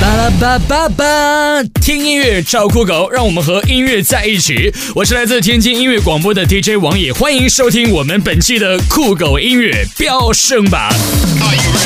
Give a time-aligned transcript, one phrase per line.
[0.00, 4.72] 巴拉巴巴巴，听音乐找酷狗，让我们和音乐在一起。
[4.94, 10.92] 我是来自天津音乐广播的 DJ 王野，欢迎收听我们本期的酷狗音乐飙升榜。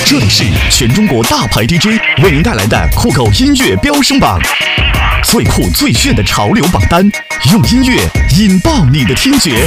[0.05, 4.41] 这里是全中国大牌 DJ 为您带来的酷狗音乐飙升榜，
[5.23, 7.09] 最酷最炫的潮流榜单，
[7.53, 9.67] 用音乐引爆你的听觉。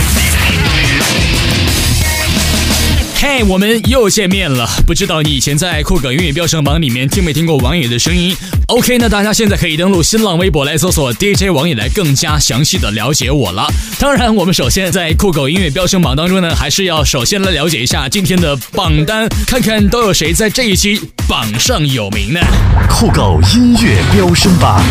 [3.26, 4.68] 嘿，我们又见面了。
[4.86, 8.36] 不知道你以前在酷狗音乐飙升榜里面听没听过王野的声音
[8.68, 13.66] ？OK，那大家现在可以登录新浪微博来搜索 DJ 王野，来更加详细的了解我了。
[13.98, 22.40] 当然，我们首先在酷狗音乐飙升榜当中呢，还是要首先来了解一下今天的榜单，看看都有谁在这一期榜上有名呢？
[22.90, 24.84] 酷狗音乐飙升榜。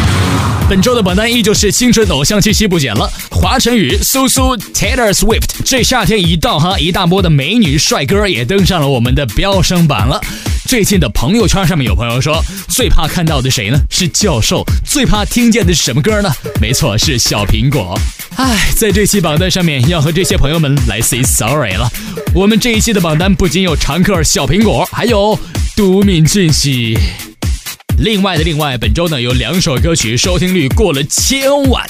[0.69, 10.21] 本周的榜单依旧是青春偶像气息不减了，华晨宇、苏苏、Taylor Swift，这夏天一到哈，一大波的美女帅哥也登上了我们的飙升榜了。
[10.67, 13.79] 最近的朋友圈上面有朋友说，最怕看到的谁呢？
[13.91, 14.65] 是教授。
[14.85, 16.31] 最怕听见的是什么歌呢？
[16.61, 17.99] 没错，是小苹果。
[18.37, 21.91] 唉，在这期榜单上面要和这些朋友们来 say sorry 了。
[22.35, 25.39] 我们这一期的榜单不仅有常客小苹果，还有
[25.77, 26.97] 都敏俊熙。
[27.99, 31.85] 另外的另外，本周呢有两首歌曲收听率过了千万，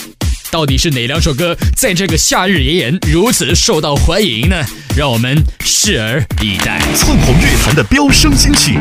[0.53, 4.57] 到底是哪两首歌在这个夏日炎炎如此受到欢迎呢？
[4.95, 6.79] 让我们拭而以待。
[6.95, 8.79] 窜红乐坛的飙升金曲，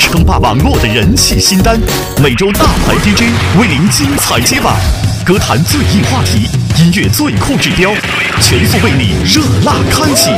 [0.00, 1.78] 称霸网络的人气新单。
[2.22, 3.24] 每周大牌 DJ
[3.60, 4.74] 为您精彩接榜，
[5.22, 6.48] 歌坛最硬话题，
[6.82, 7.92] 音乐最酷指标，
[8.40, 10.30] 全速为你热辣开启。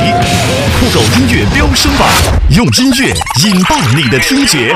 [0.77, 2.09] 酷狗音乐飙升榜，
[2.49, 3.13] 用音乐
[3.45, 4.75] 引爆你的听觉。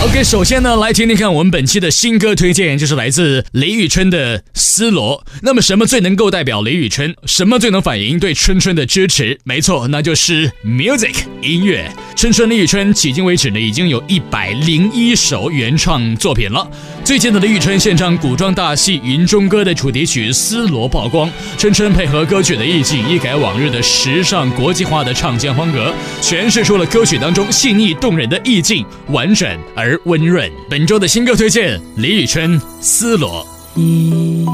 [0.00, 5.20] OK，首先呢，来听听看我们本期的新歌推荐，就是来自雷雨春的《丝罗》。
[5.42, 7.12] 那么，什么最能够代表雷雨春？
[7.26, 9.36] 什么最能反映对春春的支持？
[9.42, 11.90] 没错，那就是 music 音乐。
[12.14, 16.68] 春春雷雨春迄今为止呢，已经有一百零一首原创作品了。
[17.04, 25.92] 最近的雷雨春献唱古装大戏《云中歌》的主题曲《丝罗》曝光，春春配合歌曲的意境，一改往日的时尚国际化的唱腔风格，
[26.22, 30.50] 诠释出了歌曲当中细腻动人的意境，完整而而温润。
[30.68, 33.42] 本周的新歌推荐：李宇春《丝罗》。
[33.80, 34.44] 一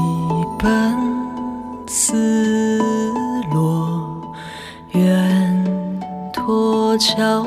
[0.57, 0.95] 本
[1.85, 2.77] 丝
[3.51, 4.21] 罗，
[4.93, 7.43] 远托桥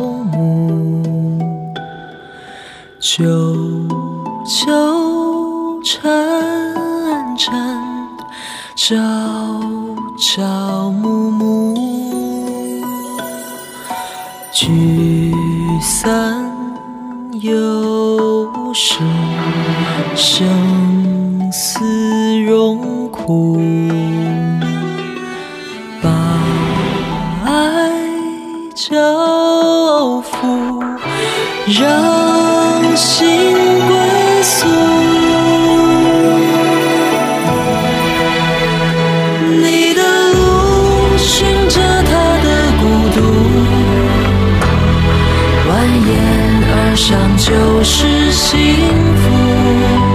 [46.99, 50.08] 上就是幸福，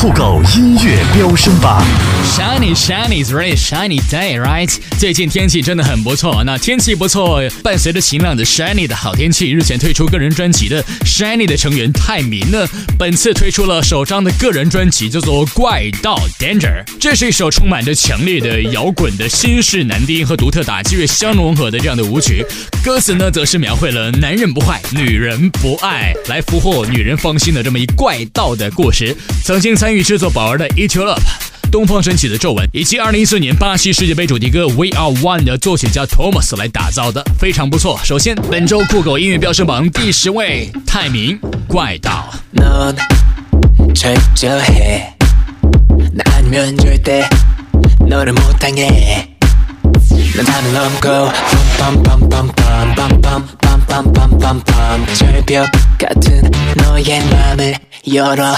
[0.00, 1.84] 酷狗音乐飙升榜。
[2.24, 4.74] ，Shiny Shiny's really shiny day, right？
[4.98, 6.42] 最近天气真的很不错。
[6.42, 12.66] 那天气不错，伴随着晴朗的 shiny 的好天气，日前推出个人专辑的 shiny 的成员泰民呢，
[12.98, 16.82] 本次推出了首张的个人专辑，叫做《怪盗 Danger》。
[16.98, 22.42] 这是一首充满着强烈的摇滚的新式男低音和独特打击乐相融合的这样的舞曲。
[22.82, 29.14] 歌词呢，则是描绘了男人不坏，女人不爱，来俘获女人芳心的这么一怪盗的故事。
[29.44, 31.18] 曾经参参与制作宝儿的《Eat You Up》。
[31.68, 37.98] 东方神起的皱纹，以及2014年巴西世界杯主题歌《We Are One》的作曲家 Thomas 来打造的，非常不错。
[38.04, 42.32] 首先，本周酷狗音乐飙升榜第十位，泰民怪盗。
[58.08, 58.56] 열어.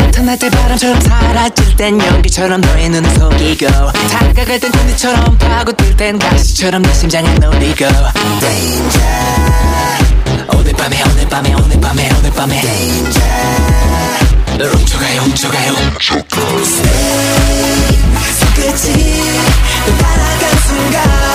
[0.00, 3.66] 나타날 때 바람처럼 사라질 땐 연기처럼 너의 눈 속이고
[4.10, 7.86] 다가갈 땐 군대처럼 파고들 땐 가시처럼 내 심장을 노리고.
[8.40, 9.06] Danger.
[10.54, 12.60] 오늘 밤에 오늘 밤에 오늘 밤에 오늘 밤에.
[12.60, 13.28] Danger.
[14.58, 15.72] 훔쳐가요 훔쳐가요.
[15.72, 16.22] 훔쳐가
[16.62, 16.88] Stay
[18.12, 18.28] 네.
[18.40, 19.22] 손끝이
[19.86, 21.27] 또 따라간 순간.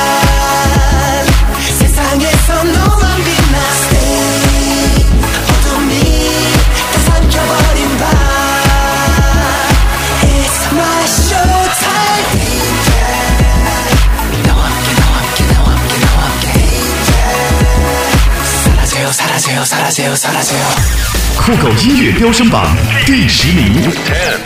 [21.36, 22.74] 酷狗音乐飙升榜
[23.06, 23.66] 第十名。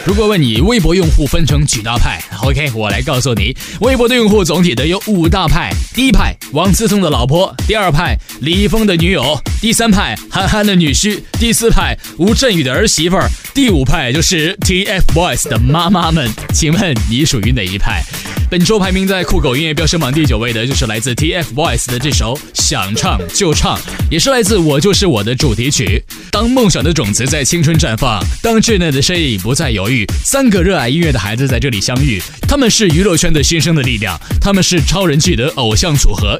[0.03, 5.69] 如果问你微博用户分成几大派，OK，我来告诉你，微博的用户总体的有五大派。
[5.93, 16.29] 第一派王思聪的老婆，第二派李易峰的女友，第三派韩寒的女婿，第四派吴镇宇的儿媳妇儿，第五派就是 TFBOYS 的妈妈们。
[16.53, 18.03] 请问你属于哪一派？
[18.51, 23.77] 本周排名在酷狗音乐飙升榜第九位的就是来自 TFBOYS 的这首《想唱就唱》，
[24.11, 26.03] 也是来自《我就是我》的主题曲。
[26.31, 32.21] 当梦想的种子在青春绽放，当稚嫩的身影不再犹豫，三个热爱音乐的孩子在这里相遇。
[32.47, 36.39] 他们是娱乐圈的新生的力量，他们是超人气的偶像组合。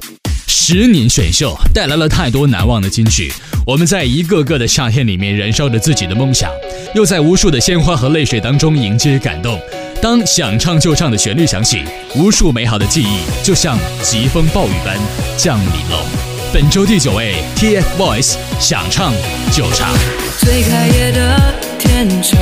[0.59, 3.31] 十年选秀带来了太多难忘的金曲，
[3.63, 6.49] 我们在一个个的夏天里面燃烧着自己的梦想，
[6.95, 9.57] 又在无数的鲜花和泪水当中迎接感动。
[10.01, 11.83] 当想唱就唱的旋律响起，
[12.15, 14.97] 无数美好的记忆就像疾风暴雨般
[15.37, 16.05] 降临了。
[16.51, 19.13] 本周第九位，TFBOYS 想唱
[19.51, 19.93] 就唱。
[20.39, 22.41] 最开业的天窗，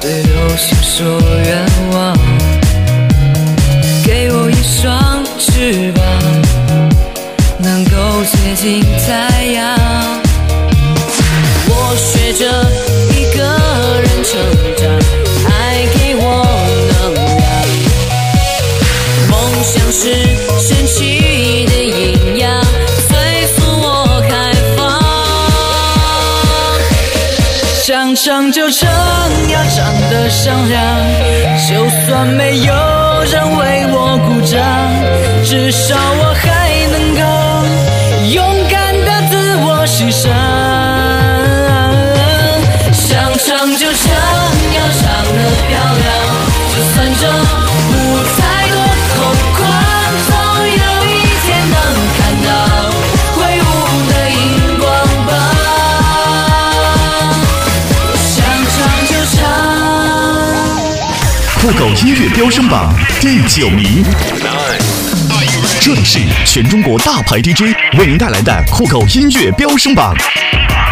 [0.00, 2.18] 对流星说愿望，
[4.04, 6.04] 给我一双翅膀，
[8.60, 9.58] 近太阳。
[11.68, 12.42] 我学着
[13.14, 13.40] 一个
[14.00, 14.30] 人成
[14.76, 14.82] 长，
[15.48, 15.52] 爱
[15.94, 16.22] 给我
[16.90, 17.46] 能量。
[19.30, 19.32] 梦
[19.62, 20.02] 想是
[20.58, 20.98] 神奇
[21.66, 22.50] 的营养，
[23.06, 23.08] 催
[23.54, 23.86] 促我
[24.28, 24.34] 开
[24.76, 24.78] 放。
[27.84, 28.90] 想唱就唱，
[29.52, 29.78] 要唱
[30.10, 30.82] 得响亮，
[31.68, 32.74] 就算没有
[33.22, 34.58] 人为我鼓掌，
[35.44, 36.57] 至少我还
[40.08, 40.32] 我欣赏。
[42.92, 43.46] 想唱
[43.76, 44.08] 就唱，
[44.72, 45.38] 要唱得
[45.68, 46.08] 漂亮，
[46.72, 47.92] 就算这舞
[48.38, 48.40] 台
[48.72, 48.76] 多
[49.12, 49.18] 空
[49.54, 49.60] 旷，
[50.26, 50.32] 总
[50.64, 51.06] 有一
[51.44, 51.76] 天能
[52.16, 52.48] 看到
[53.36, 53.62] 挥舞
[54.08, 54.40] 的荧
[54.78, 54.82] 光
[55.26, 55.30] 棒。
[58.16, 58.26] 想
[58.64, 58.76] 唱
[59.06, 59.36] 就唱。
[61.60, 64.02] 酷狗音乐飙升榜第九名。
[65.88, 70.14] 这里是全中国大牌 DJ 为您带来的酷狗音乐飙升榜，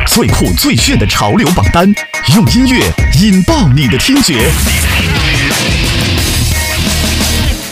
[0.07, 1.95] 最酷最炫的潮流榜单，
[2.35, 2.91] 用音乐
[3.21, 4.51] 引爆你的听觉。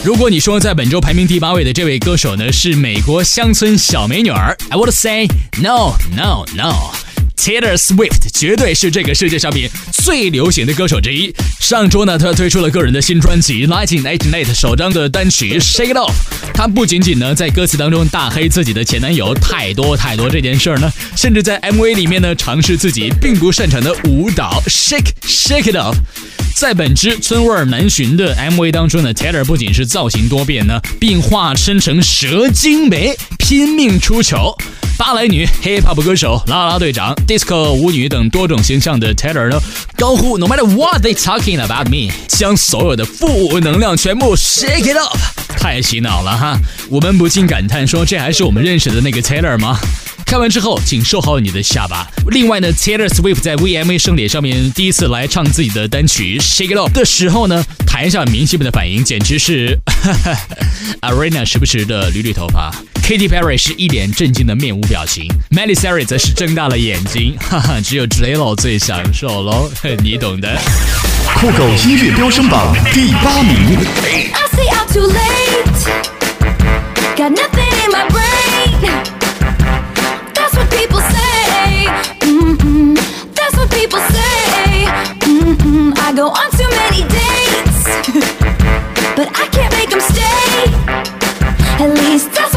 [0.05, 5.27] 如果你说在本周排名第八位的这位歌手呢是美国乡村小美女儿，I would say
[5.63, 7.04] no no no。
[7.45, 11.31] Taylor Swift 绝对是这个世界上面最流行的歌手之一。
[11.61, 16.09] 上周呢，她推出了个人的新专辑《1988》首张的单曲《Shake It Off》。
[16.55, 25.97] 她不仅仅呢在歌词当中大黑自己的前男友太多太多这件事儿呢，甚至在 MV 里面呢尝试自己并不擅长的舞蹈 Shake Shake It Off。
[26.57, 34.57] 在本支村味难寻的 MV 当中呢，Taylor 不仅是造型多变呢，并化身成蛇精梅，拼命出糗。
[34.97, 39.61] 芭蕾女、hip hop 歌手、啦啦队长、disco 舞女等多种形象的 Taylor 呢，
[39.97, 45.17] 高呼 No matter what they talking about me，将所有的负能量全部 shake it up，
[45.59, 46.61] 太洗脑了哈！
[46.89, 49.81] 我们不禁感叹说，这还是我们认识的那个 Taylor 吗？
[50.27, 52.07] 看完之后，请收好你的下巴。
[52.29, 59.79] 另外呢，Taylor Swift 在 VMA 盛典上面第一次来唱自己的单曲《Shake It Off》的时候呢，台下明星们的反应简直是
[61.03, 69.71] Arena 时不时的捋捋头发，Katy Perry 是一脸震惊的面无表情，Miley Cyrus 则是睁大了眼睛， 哈哈，只有 J Lo 最享受喽，
[70.03, 70.59] 你懂的。
[71.37, 73.79] 酷狗音乐飙升榜第八名。
[74.03, 75.85] I out too late.
[77.17, 79.14] Got nothing in my brain.
[85.45, 85.93] Mm-mm.
[85.99, 87.85] I go on too many dates,
[89.17, 90.73] but I can't make them stay.
[91.85, 92.54] At least that's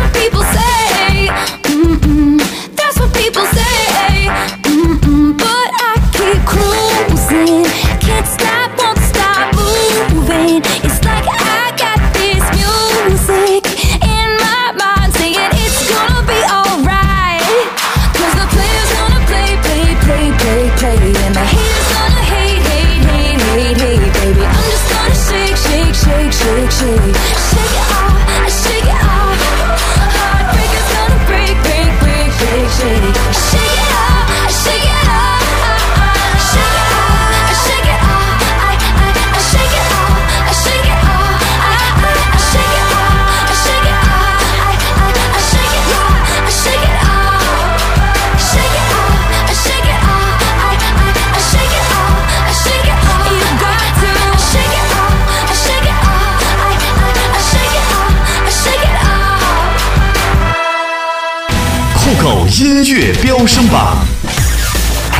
[63.07, 64.05] 乐飙升榜，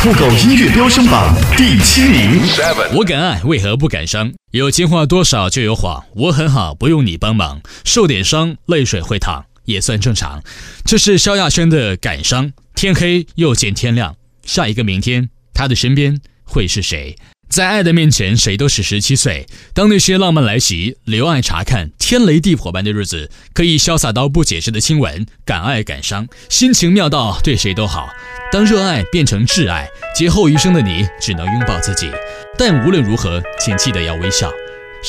[0.02, 2.42] 酷狗音乐飙升榜第七名。
[2.94, 4.34] 我敢爱，为何不敢伤？
[4.52, 6.04] 有情话多少就有谎。
[6.14, 10.44] 我很好，不用你帮忙，受点伤，泪水会淌，也算正常。
[10.84, 12.52] 这是萧亚轩的感伤。
[12.76, 17.16] 天黑又见天亮，下一个明天，他的身边会是谁？
[17.58, 19.48] 在爱的面前，谁都是十七岁。
[19.74, 28.10] 当那些浪漫来袭，留爱查看，天雷地火般的日子，可以潇洒到不解释的亲吻，敢爱敢伤，心情妙到对谁都好。
[28.52, 32.12] 当热爱变成挚爱，劫后余生的你只能拥抱自己。
[32.60, 34.52] 但无论如何，请记得要微笑。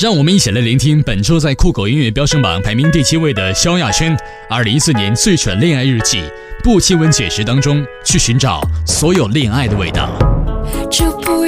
[0.01, 4.17] 让我们一起来聆听本周在酷狗音乐飙升榜排名第七位的萧亚轩，
[4.49, 6.23] 二零一四年最蠢恋爱日记，
[6.63, 10.09] 不亲吻解释当中去寻找所有恋爱的味道。
[10.89, 11.38] 这不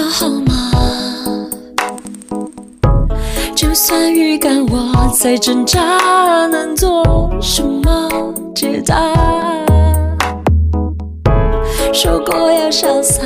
[0.00, 0.54] 话号码。
[3.54, 8.08] 就算预感我在挣扎，能做什么
[8.54, 8.96] 解答？
[11.92, 13.22] 说过要潇洒，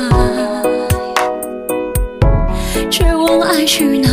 [2.91, 4.04] 却问爱去？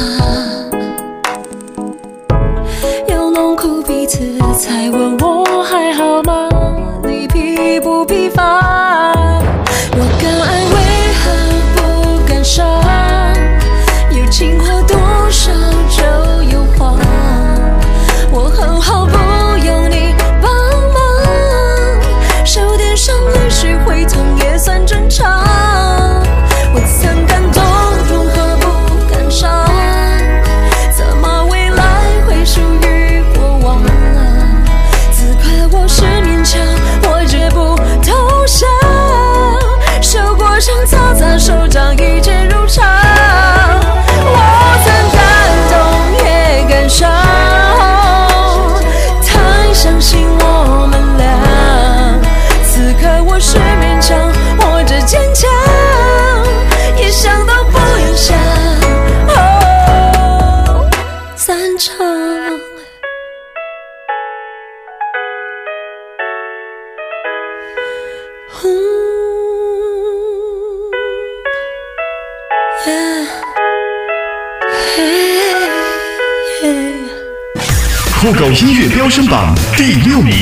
[79.33, 80.35] 榜第六名。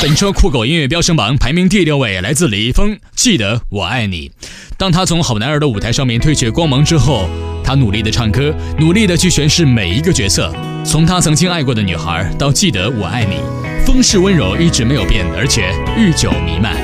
[0.00, 4.30] 本车酷狗音乐飙升榜排名第六位，来自李易峰，《记得我爱你》。
[4.78, 7.28] 当他从好男儿的舞台上面褪去光芒之后，
[7.62, 10.50] 他努力的唱歌，努力的去诠释每一个角色。
[10.82, 13.36] 从他曾经爱过的女孩到记得我爱你，
[13.84, 16.74] 风是温柔一直没有变，而且日久弥漫。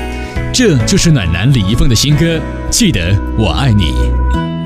[0.53, 2.37] 这就是暖男李易峰的新歌
[2.69, 3.85] 《记得我爱你》。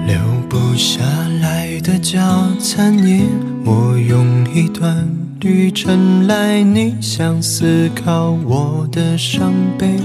[0.05, 0.17] 留
[0.49, 0.99] 不下
[1.39, 2.19] 来的早
[2.59, 3.23] 餐页，
[3.63, 5.09] 我用一段
[5.39, 9.99] 旅程来你想思考我的伤悲。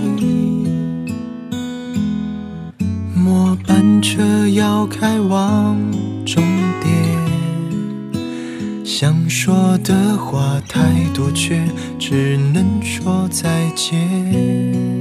[3.15, 5.75] 末班车要开往
[6.27, 6.45] 终
[6.83, 6.95] 点，
[8.85, 10.81] 想说的话太
[11.15, 11.59] 多，却
[11.99, 14.92] 只能说再见。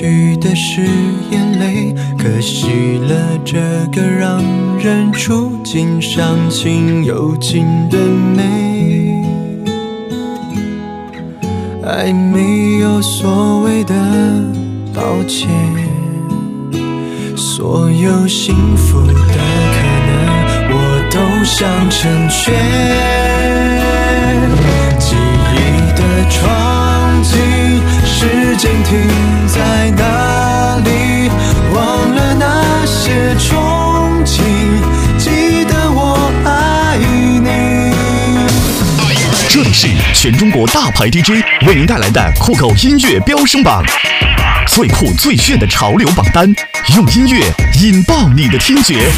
[0.00, 0.82] 去的是
[1.32, 3.58] 眼泪，可惜了这
[3.90, 4.40] 个让
[4.78, 9.20] 人触景伤情又情的美。
[11.84, 13.92] 爱没有所谓的
[14.94, 15.48] 抱歉，
[17.34, 19.18] 所有幸福的可
[20.06, 20.14] 能
[20.70, 20.76] 我
[21.10, 22.54] 都想成全。
[25.00, 25.16] 记
[25.56, 25.56] 忆
[25.96, 26.00] 的
[26.30, 27.34] 窗景，
[28.58, 29.08] 间停
[29.46, 31.30] 在哪里？
[31.72, 34.42] 忘了那些憧憬，
[35.16, 37.94] 记得我爱你。
[39.48, 43.80] 这里是全中国大牌 DJ 为您带来的酷狗音乐飙升榜，
[44.66, 46.52] 最酷最炫的潮流榜单，
[46.96, 47.46] 用音乐
[47.80, 49.08] 引爆你的听觉。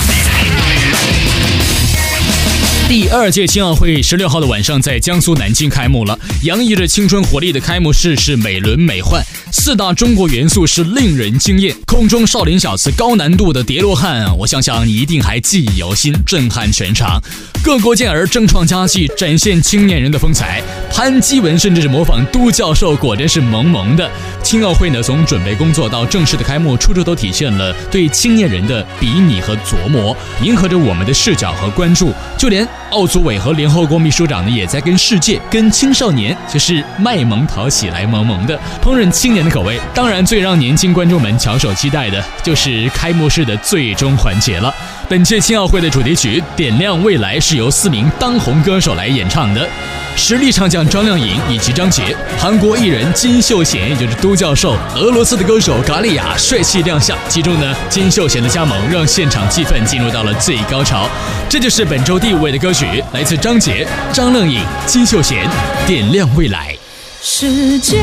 [2.90, 11.72] 第二届青奥会十六号的晚上在江苏南京开幕了，洋溢着青春活力的开幕式是美轮美奂，四大中国元素是令人惊艳。
[11.86, 17.22] 空中少林小子高难度的叠罗汉，我想想你一定还记忆犹新，震撼全场。
[17.62, 20.60] 各国健儿争创佳绩，展现青年人的风采。
[20.90, 24.10] 潘基文甚至是模仿都教授，果真是萌萌的。
[24.42, 32.66] 青奥会呢，从准备工作到正式的开幕，处处都体现了对青年人的比拟和琢磨，迎合着我们的视角和关注，就连。
[32.90, 39.80] 奥组委和联合国秘书长呢，也在跟世界、跟青少年，就是卖萌讨喜来萌萌的烹饪青年的口味。
[39.94, 44.74] 当然，最让年轻观众们翘首期待的，就是开幕式的最终环节了。
[45.10, 49.68] 本届青奥会的主题曲《点亮未来》是由四名当红歌手来演唱的。
[50.14, 57.18] 实力唱将张靓颖以及张杰，韩国艺人金秀贤，也就是都教授，俄罗斯的歌手嘎利亚帅气亮相。
[57.28, 61.08] 其中呢，金秀贤的加盟让现场气氛进入到了最高潮。
[61.48, 65.44] 这就是本周第五位的歌曲，来自张杰、张靓颖、金秀贤，
[65.88, 66.72] 《点亮未来》。
[67.20, 68.00] 时间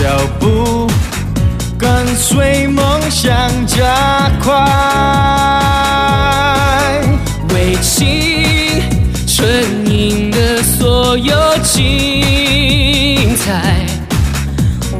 [0.00, 0.04] 脚
[0.38, 0.88] 步
[1.76, 3.34] 跟随梦想
[3.66, 4.54] 加快，
[7.52, 8.80] 为期
[9.26, 13.84] 春影的所有精彩。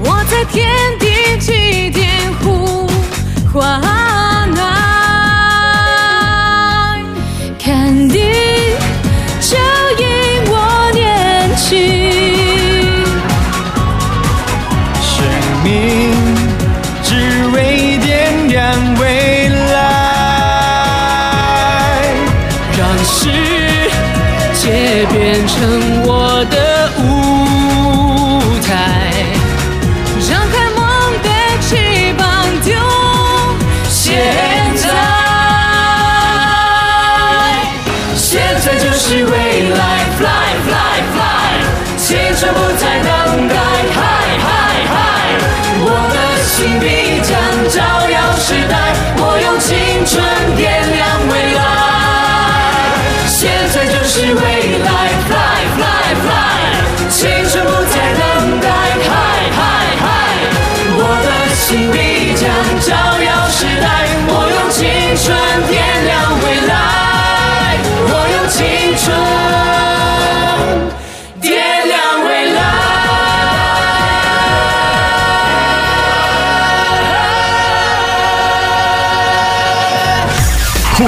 [0.03, 1.07] 我在天地
[1.39, 2.91] 起点呼
[3.53, 3.81] 唤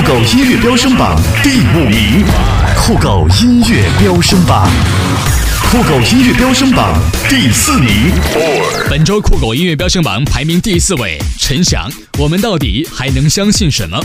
[0.01, 2.25] 酷狗音乐飙升榜第五名，
[2.75, 4.67] 酷狗音乐飙升榜，
[5.71, 8.11] 酷狗音乐飙升榜第四名。
[8.89, 11.87] 本周酷狗音乐飙升榜排名第四位，陈翔。
[12.19, 14.03] 我们到底还能相信什么？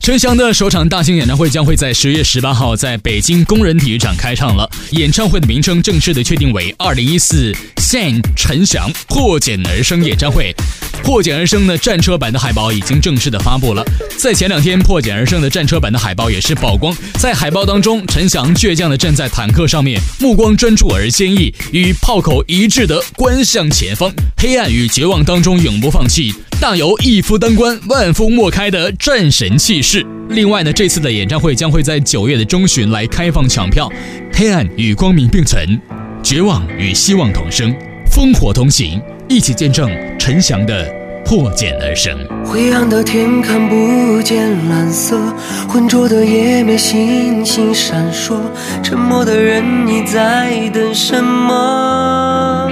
[0.00, 4.68] 陈翔的首场大型演唱会将会在十月十八号在北京工人体育场开唱了。
[4.90, 10.54] 演唱会的名称正式的确定为二零一四 San 陈翔破茧而生演唱会。
[11.02, 13.84] 破茧而生的战车版的海报已经正式的发布了。
[14.16, 16.96] 在前两天，破茧而生的战车版的海报也是曝光。
[17.18, 24.10] 在海报当中，陈翔倔强的站在坦克上面，目光专注而坚毅，与炮口一致的观向前方。
[24.38, 30.06] 黑暗与绝望当中永不放弃，大有一夫当关，万夫莫开的战神气势。
[30.30, 33.90] 另外呢，这次的演唱会将会在九月的中旬来开放抢票。
[34.32, 35.78] 黑暗与光明并存，
[36.22, 37.74] 绝望与希望同生，
[38.10, 39.00] 烽火同行，
[39.32, 40.86] 一起见证陈翔的
[41.24, 42.14] 破茧而生。
[42.44, 45.18] 灰暗的天看不见蓝色，
[45.66, 48.36] 浑浊的夜没星星闪烁，
[48.82, 52.70] 沉默的人你在等什么？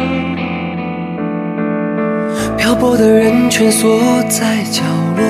[2.59, 4.83] 漂泊的人蜷缩在角
[5.17, 5.25] 落，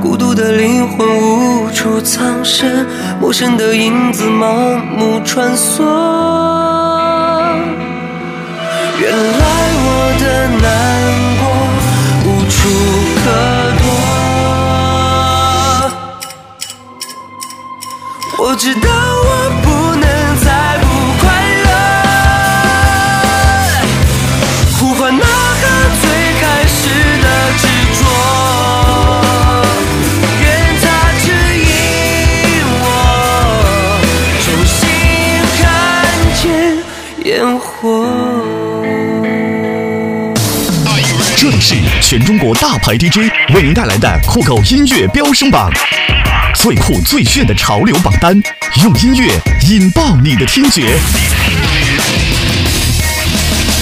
[0.00, 2.84] 孤独的灵魂无处藏身，
[3.20, 5.84] 陌生的影子盲目穿梭。
[9.00, 9.61] 原来
[10.18, 10.64] 的难
[11.38, 11.42] 过
[12.24, 12.54] 无处
[13.16, 13.24] 可
[13.78, 13.84] 躲，
[18.38, 18.88] 我知道
[19.24, 19.28] 我
[19.62, 20.11] 不能
[42.12, 45.72] 全中国大牌 DJ 为您带来的酷狗音乐飙升榜，
[46.54, 48.38] 最酷最炫的潮流榜单，
[48.82, 50.94] 用音乐引爆你的听觉。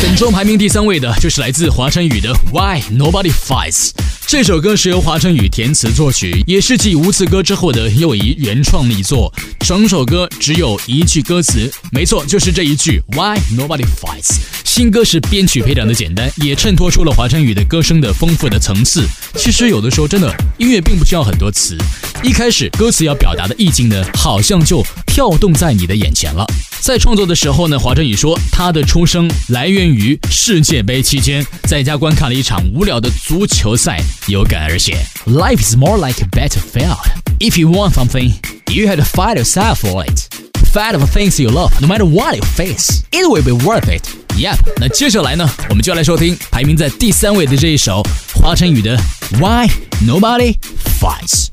[0.00, 3.88] 本周排名第三位的就是来自华晨宇的《Why Nobody Fights》。
[4.30, 9.34] 这首歌是由华晨宇填词作曲，也是继《无字歌》之后的又一原创力作。
[9.58, 14.38] 整首歌只有一句歌词，没错，就是这一句 “Why Nobody Fights”。
[14.64, 19.04] 新歌是编曲非常的简单，也衬托出了华晨宇的歌声的丰富的层次。
[19.34, 21.76] 其实有的时候真的音乐并不需要很多词，
[22.22, 26.46] 一开始歌词要表达的意境呢，好像就跳动在你的眼前了。
[26.80, 34.97] 在创作的时候呢，华晨宇说，他的出生来源于世界杯期间在家观看了一场无聊的足球赛，有感而写。
[35.25, 36.97] Life is more like a battlefield.
[37.39, 38.33] If you want something,
[38.71, 40.27] you have to fight yourself for it.
[40.73, 44.03] Fight for things you love, no matter what you face, it will be worth it.
[44.37, 44.57] Yep.
[44.77, 48.03] 那接下来呢，我们就来收听排名在第三位的这一首
[48.33, 48.97] 华晨宇的《
[49.37, 49.69] Why
[50.05, 50.57] Nobody
[50.99, 51.47] Fights》。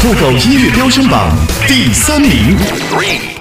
[0.00, 3.33] 酷狗音乐飙升榜第三名。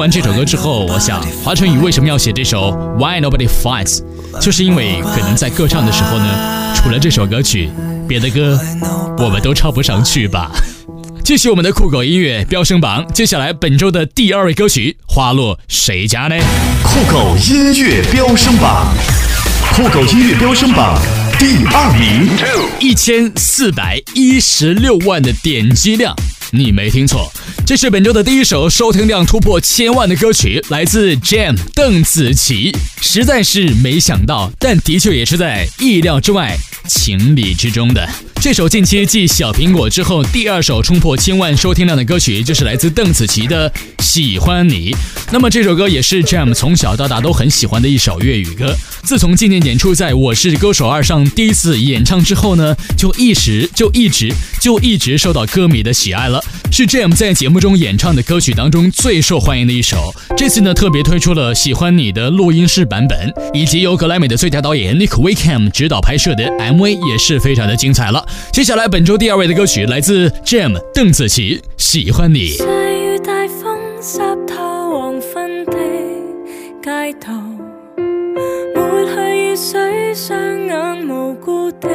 [0.00, 4.00] 完这首歌之后，我想华晨宇为什么要写这首《Why Nobody Fights》，
[4.40, 7.68] 就是因为可能在歌唱的时候呢，除了这首歌曲，
[8.08, 8.58] 别的歌
[9.18, 10.50] 我们都唱不上去吧。
[11.22, 16.36] 继续我们的酷狗音乐飙升榜，接下来本周的第二位歌曲《花落谁家》呢？
[16.82, 18.86] 酷狗音乐飙升榜，
[19.74, 20.98] 酷狗音乐飙升榜
[21.38, 22.26] 第二名。
[22.80, 26.16] 一千四百一十六万的点击量，
[26.52, 27.32] 你没听错，
[27.64, 32.76] 这是本周的第一首收听量突破千万的歌曲，来自 Jam 邓紫棋。
[33.00, 36.56] 实在是没想到，但的确也是在意料之外、
[36.90, 38.06] 情理之中的。
[38.42, 43.70] 这首近期继《小苹果》之后第二首冲破千万收听量的歌曲，就是来自邓紫棋的
[44.02, 44.92] 《喜欢你》。
[45.30, 48.74] 那么这首歌也是 Jam 从小到大都很喜欢的一首粤语歌。
[49.02, 60.14] 自从今年演出在《我是歌手二》上第一次演唱之后呢，就一直就一直就一直受到歌迷的喜爱了，是 Jam 在节目中演唱的歌曲当中最受欢迎的一首。
[60.34, 68.24] 这次呢，特别推出了《喜欢你》的录音室版本，以及由格莱美的最佳导演 Nick Wickham 指导拍摄的 MV，也是非常的精彩了。
[68.52, 72.50] 接下来本周第二位的歌曲来自 Jam 邓紫棋，《喜欢你》。
[72.56, 74.54] 細雨大風濕透
[75.00, 75.72] 黃昏的
[76.82, 77.32] 街道，
[78.74, 81.88] 抹去雨水，雙眼無辜地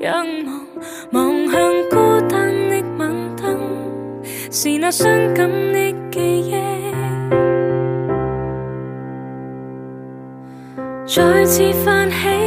[0.00, 0.66] 仰望，
[1.12, 3.56] 望向孤單的晚燈，
[4.50, 6.56] 是那傷感的記憶，
[11.06, 12.16] 再次泛起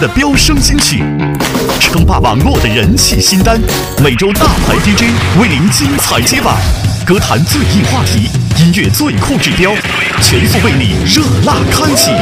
[0.00, 1.04] 的飙升新曲，
[1.78, 3.60] 称霸网络的人气新单，
[4.02, 6.56] 每周大牌 DJ 为您精彩接榜，
[7.04, 9.74] 歌坛最硬话题，音乐最酷指标，
[10.22, 12.12] 全速为你热辣开启。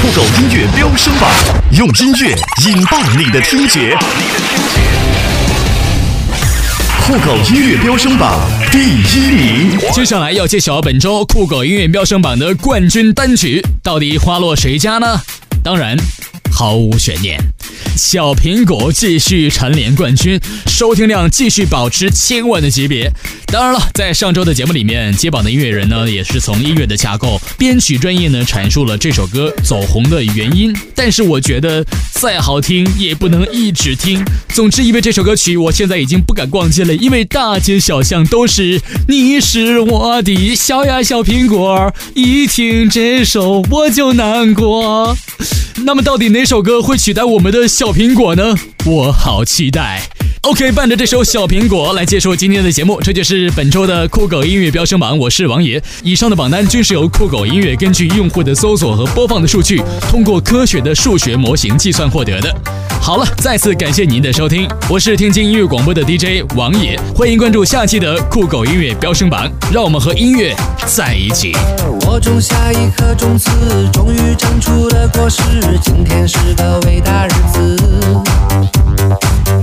[0.00, 1.30] 酷狗音乐飙升榜，
[1.72, 2.34] 用音乐
[2.66, 3.94] 引爆你的听觉。
[7.06, 8.40] 酷狗音乐飙升榜
[8.72, 9.78] 第一名。
[9.92, 15.20] 接下来要揭晓本周酷狗音乐飙升榜的冠军单曲，到底花落谁家呢？
[15.62, 15.96] 当然，
[16.54, 17.36] 毫无悬念，
[17.96, 23.10] 小苹果继续蝉联冠军，收听量继续保持千万的级别。
[23.46, 30.74] 当然了，在上周的节目里面，接榜的音乐人呢，也是从音乐的架构、编曲专业呢，阐述了这首歌走红的原因。
[30.94, 31.84] 但是我觉得，
[32.20, 34.24] 再好听也不能一直听。
[34.48, 45.16] 总之，因为这首歌曲，我现在已经不敢逛街了，因为大街小巷都是“你是我的小呀小苹果”，一听这首我就难过。
[45.84, 48.42] 那么，到底哪首歌会取代我们的小小苹果呢？
[48.86, 50.00] 我好期待。
[50.40, 55.18] OK，伴着这首《小苹果》来结束今天的节目，这就是本周的酷狗音乐飙升榜。
[55.18, 55.82] 我是王爷。
[56.02, 62.56] 以上的榜单均是由酷狗音乐根据用户的搜索和播放的数据，通过科学的数学模型计算获得的。
[63.04, 71.54] 好了，再次感谢您的收听，我是天津音乐广播的 DJ 王野，欢迎关注下期的酷狗音乐飙升榜，让我们和音乐在一起。
[72.06, 73.50] 我种下一颗种子，
[73.92, 75.42] 终于长出了果实。
[75.82, 77.76] 今天是个伟大日子，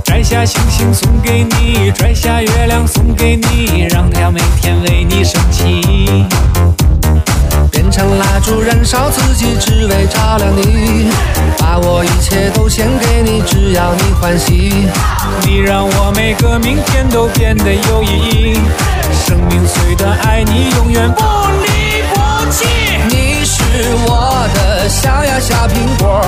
[0.06, 5.82] 摘下星星送给你，摘下月亮送给你，让太阳每天为你升起。
[7.72, 11.11] 变成蜡烛燃烧自己，只为照亮你。
[13.72, 14.84] 只要你欢喜，
[15.46, 18.60] 你让我每个明天都变得有意义。
[19.26, 22.68] 生命虽短，爱你永远不离不弃。
[23.08, 23.62] 你是
[24.06, 26.22] 我的小呀小苹果，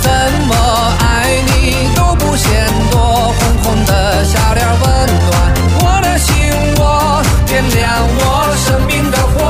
[0.00, 0.10] 怎
[0.48, 0.56] 么
[1.00, 2.48] 爱你都不嫌
[2.90, 2.98] 多。
[3.28, 4.88] 红红的小脸儿温
[5.28, 5.52] 暖
[5.84, 6.32] 我的心
[6.78, 9.44] 窝，点亮我生命的火。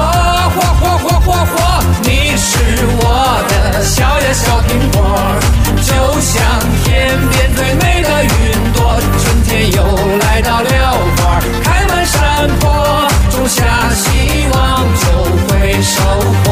[0.50, 1.54] 火火火火火，
[2.02, 2.58] 你是
[2.98, 4.98] 我的小呀小苹果。
[5.90, 6.40] 就像
[6.84, 8.78] 天边最美的云朵
[9.18, 9.82] 春天又
[10.18, 10.70] 来到了
[11.16, 14.58] 花开满山坡种下希望
[15.02, 15.04] 就
[15.48, 16.00] 会收
[16.44, 16.49] 获